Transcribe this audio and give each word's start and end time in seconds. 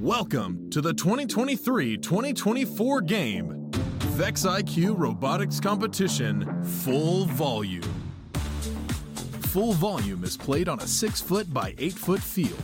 Welcome 0.00 0.68
to 0.72 0.82
the 0.82 0.92
2023 0.92 1.96
2024 1.96 3.00
game 3.00 3.70
Vex 3.72 4.42
IQ 4.44 4.98
Robotics 4.98 5.58
Competition 5.58 6.62
Full 6.62 7.24
Volume. 7.24 8.12
Full 9.44 9.72
Volume 9.72 10.22
is 10.22 10.36
played 10.36 10.68
on 10.68 10.80
a 10.80 10.86
6 10.86 11.20
foot 11.22 11.52
by 11.54 11.74
8 11.78 11.94
foot 11.94 12.20
field. 12.20 12.62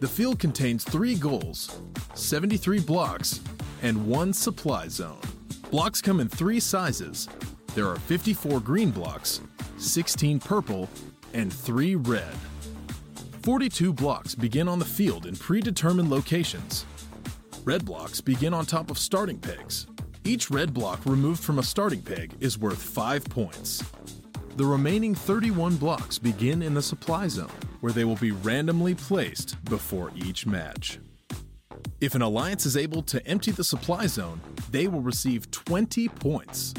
The 0.00 0.08
field 0.08 0.38
contains 0.38 0.84
three 0.84 1.16
goals, 1.16 1.82
73 2.14 2.80
blocks, 2.80 3.42
and 3.82 4.06
one 4.06 4.32
supply 4.32 4.88
zone. 4.88 5.20
Blocks 5.70 6.00
come 6.00 6.18
in 6.18 6.30
three 6.30 6.60
sizes. 6.60 7.28
There 7.74 7.86
are 7.86 7.96
54 7.96 8.60
green 8.60 8.90
blocks, 8.90 9.42
16 9.76 10.40
purple, 10.40 10.88
and 11.34 11.52
3 11.52 11.96
red. 11.96 12.34
42 13.48 13.94
blocks 13.94 14.34
begin 14.34 14.68
on 14.68 14.78
the 14.78 14.84
field 14.84 15.24
in 15.24 15.34
predetermined 15.34 16.10
locations. 16.10 16.84
Red 17.64 17.82
blocks 17.82 18.20
begin 18.20 18.52
on 18.52 18.66
top 18.66 18.90
of 18.90 18.98
starting 18.98 19.38
pegs. 19.38 19.86
Each 20.22 20.50
red 20.50 20.74
block 20.74 21.00
removed 21.06 21.42
from 21.42 21.58
a 21.58 21.62
starting 21.62 22.02
peg 22.02 22.34
is 22.40 22.58
worth 22.58 22.76
5 22.76 23.24
points. 23.24 23.82
The 24.56 24.66
remaining 24.66 25.14
31 25.14 25.76
blocks 25.76 26.18
begin 26.18 26.60
in 26.60 26.74
the 26.74 26.82
supply 26.82 27.26
zone, 27.28 27.50
where 27.80 27.90
they 27.90 28.04
will 28.04 28.16
be 28.16 28.32
randomly 28.32 28.94
placed 28.94 29.56
before 29.64 30.12
each 30.14 30.44
match. 30.44 30.98
If 32.02 32.14
an 32.14 32.20
alliance 32.20 32.66
is 32.66 32.76
able 32.76 33.02
to 33.04 33.26
empty 33.26 33.52
the 33.52 33.64
supply 33.64 34.08
zone, 34.08 34.42
they 34.70 34.88
will 34.88 35.00
receive 35.00 35.50
20 35.52 36.06
points. 36.08 36.74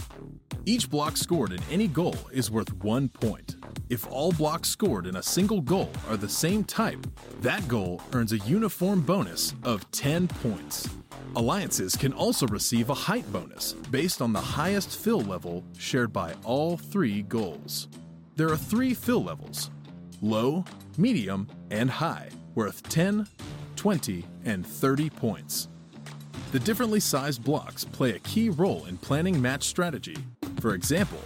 Each 0.67 0.87
block 0.87 1.17
scored 1.17 1.51
in 1.51 1.63
any 1.71 1.87
goal 1.87 2.17
is 2.31 2.51
worth 2.51 2.71
1 2.75 3.09
point. 3.09 3.55
If 3.89 4.05
all 4.11 4.31
blocks 4.31 4.69
scored 4.69 5.07
in 5.07 5.15
a 5.15 5.23
single 5.23 5.61
goal 5.61 5.89
are 6.07 6.17
the 6.17 6.29
same 6.29 6.63
type, 6.63 7.07
that 7.41 7.67
goal 7.67 7.99
earns 8.13 8.33
a 8.33 8.37
uniform 8.39 9.01
bonus 9.01 9.55
of 9.63 9.89
10 9.89 10.27
points. 10.27 10.87
Alliances 11.35 11.95
can 11.95 12.13
also 12.13 12.45
receive 12.45 12.91
a 12.91 12.93
height 12.93 13.31
bonus 13.33 13.73
based 13.89 14.21
on 14.21 14.31
the 14.31 14.39
highest 14.39 14.95
fill 14.95 15.21
level 15.21 15.63
shared 15.75 16.13
by 16.13 16.35
all 16.43 16.77
three 16.77 17.23
goals. 17.23 17.87
There 18.35 18.51
are 18.51 18.57
three 18.57 18.93
fill 18.93 19.23
levels 19.23 19.71
low, 20.21 20.65
medium, 20.97 21.47
and 21.71 21.89
high, 21.89 22.29
worth 22.53 22.87
10, 22.89 23.25
20, 23.75 24.23
and 24.45 24.67
30 24.67 25.09
points. 25.09 25.67
The 26.51 26.59
differently 26.59 26.99
sized 26.99 27.43
blocks 27.43 27.85
play 27.85 28.11
a 28.11 28.19
key 28.19 28.49
role 28.49 28.85
in 28.85 28.97
planning 28.97 29.41
match 29.41 29.63
strategy. 29.63 30.17
For 30.59 30.75
example, 30.75 31.21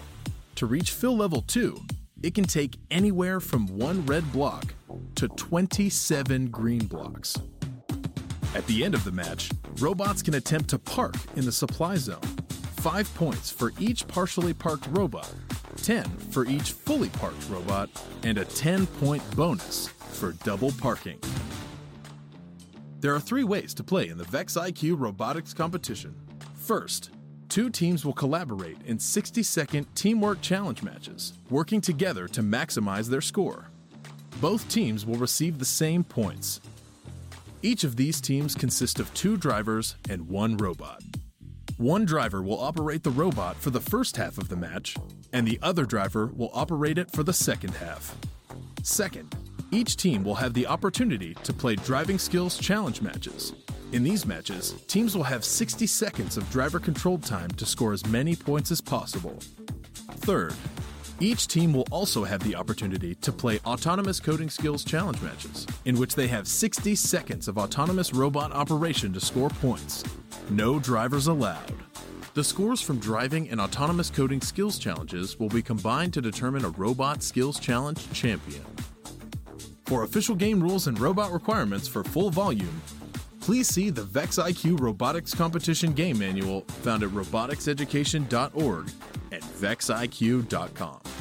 to 0.56 0.66
reach 0.66 0.92
fill 0.92 1.18
level 1.18 1.42
2, 1.42 1.82
it 2.24 2.34
can 2.34 2.46
take 2.46 2.78
anywhere 2.90 3.40
from 3.42 3.68
one 3.68 4.04
red 4.06 4.32
block 4.32 4.74
to 5.16 5.28
27 5.28 6.48
green 6.48 6.86
blocks. 6.86 7.38
At 8.56 8.66
the 8.68 8.84
end 8.84 8.96
of 8.96 9.04
the 9.04 9.12
match, 9.12 9.52
robots 9.80 10.22
can 10.22 10.36
attempt 10.36 10.70
to 10.70 10.80
park 10.80 11.16
in 11.36 11.44
the 11.44 11.52
supply 11.52 11.98
zone. 11.98 12.22
5 12.78 13.14
points 13.16 13.52
for 13.52 13.74
each 13.78 14.08
partially 14.08 14.54
parked 14.54 14.88
robot, 14.92 15.32
10 15.78 16.06
for 16.32 16.46
each 16.46 16.72
fully 16.72 17.10
parked 17.10 17.50
robot, 17.50 17.90
and 18.24 18.38
a 18.38 18.46
10 18.46 18.88
point 18.88 19.24
bonus 19.36 19.88
for 19.88 20.32
double 20.44 20.72
parking. 20.72 21.20
There 23.00 23.14
are 23.14 23.20
three 23.20 23.44
ways 23.44 23.74
to 23.74 23.84
play 23.84 24.08
in 24.08 24.18
the 24.18 24.24
Vex 24.24 24.56
IQ 24.56 24.98
robotics 24.98 25.54
competition. 25.54 26.16
First, 26.56 27.10
Two 27.54 27.70
teams 27.70 28.04
will 28.04 28.14
collaborate 28.14 28.82
in 28.88 28.98
60 28.98 29.44
second 29.44 29.86
teamwork 29.94 30.42
challenge 30.42 30.82
matches, 30.82 31.34
working 31.52 31.82
together 31.82 32.28
to 32.30 32.42
maximize 32.42 33.08
their 33.08 33.22
score. 33.22 33.70
Both 34.42 34.68
teams 34.70 35.06
will 35.06 35.18
receive 35.18 35.60
the 35.60 35.66
same 35.66 36.04
points. 36.04 36.62
Each 37.62 37.84
of 37.84 37.96
these 37.96 38.20
teams 38.20 38.56
consist 38.56 39.00
of 39.00 39.14
two 39.14 39.38
drivers 39.38 39.98
and 40.10 40.28
one 40.28 40.58
robot. 40.58 41.04
One 41.78 42.06
driver 42.06 42.42
will 42.42 42.60
operate 42.60 43.04
the 43.04 43.12
robot 43.12 43.56
for 43.58 43.70
the 43.70 43.80
first 43.80 44.18
half 44.18 44.40
of 44.40 44.50
the 44.50 44.56
match, 44.56 44.98
and 45.32 45.48
the 45.48 45.60
other 45.62 45.86
driver 45.86 46.32
will 46.36 46.50
operate 46.56 46.98
it 46.98 47.12
for 47.12 47.22
the 47.22 47.34
second 47.34 47.76
half. 47.76 48.18
Second, 48.82 49.36
each 49.70 49.96
team 49.96 50.24
will 50.24 50.34
have 50.34 50.56
the 50.56 50.66
opportunity 50.66 51.36
to 51.44 51.54
play 51.54 51.76
driving 51.76 52.18
skills 52.18 52.58
challenge 52.58 53.04
matches, 53.04 53.54
in 53.94 54.04
these 54.04 54.26
matches, 54.26 54.74
teams 54.88 55.16
will 55.16 55.24
have 55.24 55.46
60 55.46 55.86
seconds 55.86 56.36
of 56.36 56.50
driver 56.50 56.80
controlled 56.80 57.24
time 57.24 57.52
to 57.52 57.66
score 57.66 57.94
as 57.94 58.04
many 58.08 58.36
points 58.36 58.72
as 58.72 58.82
possible. 58.82 59.38
Third, 60.26 60.56
each 61.20 61.48
team 61.48 61.74
will 61.74 61.86
also 61.92 62.24
have 62.24 62.44
the 62.44 62.56
opportunity 62.56 63.14
to 63.16 63.32
play 63.32 63.60
autonomous 63.60 64.20
coding 64.20 64.50
skills 64.50 64.84
challenge 64.84 65.22
matches, 65.22 65.68
in 65.86 66.00
which 66.00 66.16
they 66.16 66.28
have 66.28 66.48
60 66.48 66.96
seconds 66.96 67.48
of 67.48 67.60
autonomous 67.60 68.16
robot 68.16 68.52
operation 68.52 69.14
to 69.14 69.20
score 69.20 69.50
points. 69.50 70.04
No 70.50 70.80
drivers 70.80 71.28
allowed. 71.28 71.72
The 72.34 72.44
scores 72.44 72.82
from 72.82 72.98
driving 72.98 73.48
and 73.52 73.62
autonomous 73.62 74.10
coding 74.10 74.42
skills 74.42 74.80
challenges 74.80 75.40
will 75.40 75.50
be 75.50 75.62
combined 75.62 76.14
to 76.16 76.22
determine 76.22 76.66
a 76.66 76.70
robot 76.70 77.22
skills 77.22 77.60
challenge 77.60 78.12
champion. 78.12 78.66
For 79.86 80.02
official 80.02 80.34
game 80.34 80.64
rules 80.64 80.88
and 80.88 81.00
robot 81.00 81.32
requirements 81.32 81.88
for 81.88 82.04
full 82.04 82.32
volume, 82.32 82.82
please 83.44 83.68
see 83.68 83.90
the 83.90 84.04
Vex 84.04 84.38
IQ 84.38 84.80
Robotics 84.80 85.34
Competition 85.34 85.92
Game 85.92 86.18
Manual 86.18 86.62
found 86.82 87.04
at 87.04 87.10
roboticseducation.org 87.10 88.90
and 89.34 89.44
vexiq.com. 89.44 91.13